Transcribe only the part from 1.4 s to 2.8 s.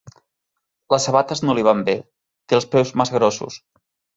no li van bé, té els